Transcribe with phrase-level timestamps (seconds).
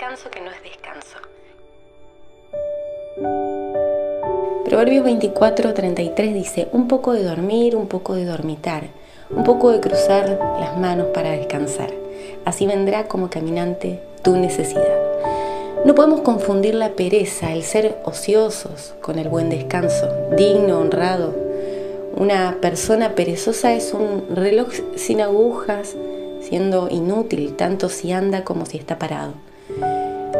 [0.00, 1.18] descanso que no es descanso.
[4.64, 8.84] Proverbios 24, 33 dice, un poco de dormir, un poco de dormitar,
[9.28, 11.90] un poco de cruzar las manos para descansar.
[12.46, 14.96] Así vendrá como caminante tu necesidad.
[15.84, 21.34] No podemos confundir la pereza, el ser ociosos, con el buen descanso, digno, honrado.
[22.16, 25.94] Una persona perezosa es un reloj sin agujas,
[26.40, 29.34] siendo inútil tanto si anda como si está parado.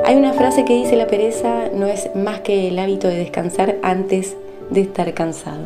[0.05, 3.77] Hay una frase que dice la pereza no es más que el hábito de descansar
[3.83, 4.37] antes
[4.71, 5.63] de estar cansado.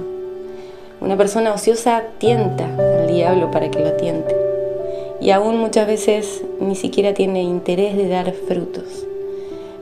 [1.01, 4.35] Una persona ociosa tienta al diablo para que lo tiente
[5.21, 9.07] y aún muchas veces ni siquiera tiene interés de dar frutos.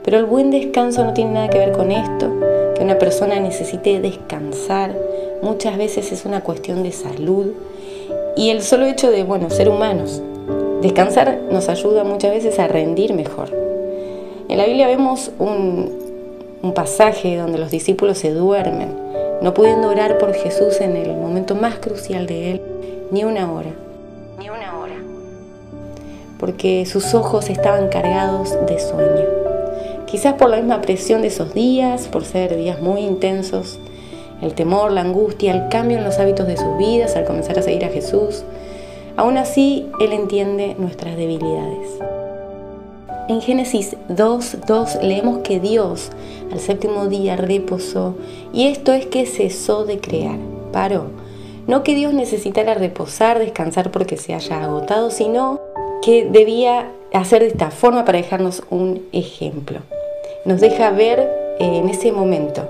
[0.03, 2.31] Pero el buen descanso no tiene nada que ver con esto,
[2.75, 4.95] que una persona necesite descansar,
[5.41, 7.53] muchas veces es una cuestión de salud
[8.35, 10.21] y el solo hecho de, bueno, ser humanos.
[10.81, 13.62] Descansar nos ayuda muchas veces a rendir mejor.
[14.53, 18.95] En la Biblia vemos un, pasaje donde los discípulos se duermen,
[19.41, 22.61] no pudiendo orar por Jesús en el momento más crucial de él,
[23.09, 23.71] ni una hora,
[24.37, 24.93] ni una hora,
[26.39, 29.25] porque sus ojos estaban cargados de sueño.
[30.05, 33.79] Quizás por la misma presión de esos días, por ser días muy intensos,
[34.43, 37.63] el temor, la angustia, el cambio en los hábitos de sus vidas al comenzar a
[37.63, 38.43] seguir a Jesús.
[39.17, 41.89] Aún así, Él entiende nuestras debilidades.
[43.29, 46.09] En Génesis 2.2 leemos que Dios
[46.51, 48.15] al séptimo día reposó
[48.51, 50.37] y esto es que cesó de crear,
[50.73, 51.05] paró.
[51.65, 55.61] No que Dios necesitara reposar, descansar porque se haya agotado, sino
[56.01, 59.79] que debía hacer de esta forma para dejarnos un ejemplo.
[60.43, 62.67] Nos deja ver eh, en ese momento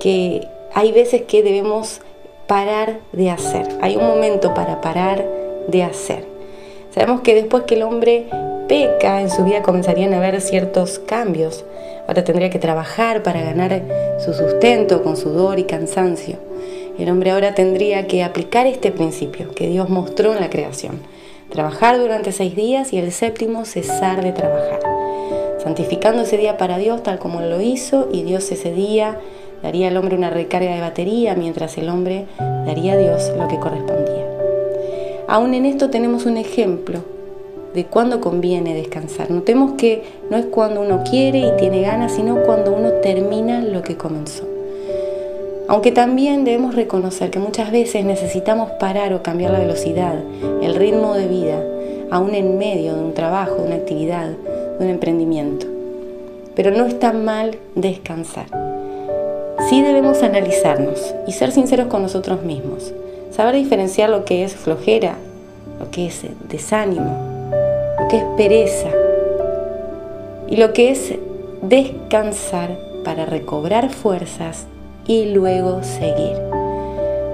[0.00, 2.00] que hay veces que debemos
[2.46, 3.68] parar de hacer.
[3.82, 5.26] Hay un momento para parar
[5.68, 6.24] de hacer.
[6.94, 8.26] Sabemos que después que el hombre
[8.72, 11.62] peca, en su vida comenzarían a haber ciertos cambios.
[12.08, 13.82] Ahora tendría que trabajar para ganar
[14.18, 16.38] su sustento con sudor y cansancio.
[16.98, 21.00] El hombre ahora tendría que aplicar este principio que Dios mostró en la creación.
[21.50, 24.80] Trabajar durante seis días y el séptimo cesar de trabajar.
[25.62, 29.18] Santificando ese día para Dios tal como lo hizo y Dios ese día
[29.62, 33.58] daría al hombre una recarga de batería mientras el hombre daría a Dios lo que
[33.58, 34.24] correspondía.
[35.28, 37.04] Aún en esto tenemos un ejemplo
[37.74, 39.30] de cuándo conviene descansar.
[39.30, 43.82] Notemos que no es cuando uno quiere y tiene ganas, sino cuando uno termina lo
[43.82, 44.44] que comenzó.
[45.68, 50.16] Aunque también debemos reconocer que muchas veces necesitamos parar o cambiar la velocidad,
[50.60, 51.62] el ritmo de vida,
[52.10, 55.66] aún en medio de un trabajo, de una actividad, de un emprendimiento.
[56.54, 58.46] Pero no está mal descansar.
[59.70, 62.92] Sí debemos analizarnos y ser sinceros con nosotros mismos.
[63.30, 65.14] Saber diferenciar lo que es flojera,
[65.80, 67.31] lo que es desánimo,
[68.12, 68.90] que es pereza
[70.46, 71.14] y lo que es
[71.62, 74.66] descansar para recobrar fuerzas
[75.06, 76.36] y luego seguir.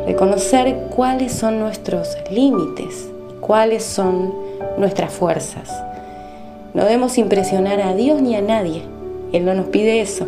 [0.06, 3.10] Reconocer cuáles son nuestros límites
[3.48, 4.34] cuáles son
[4.76, 5.70] nuestras fuerzas.
[6.74, 8.82] No debemos impresionar a Dios ni a nadie.
[9.32, 10.26] Él no nos pide eso.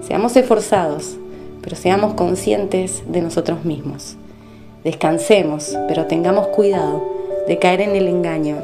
[0.00, 1.16] Seamos esforzados,
[1.62, 4.16] pero seamos conscientes de nosotros mismos.
[4.82, 7.02] Descansemos, pero tengamos cuidado
[7.46, 8.56] de caer en el engaño